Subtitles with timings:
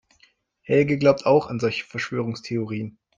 [0.63, 2.97] Helge glaubt auch an solche Verschwörungstheorien.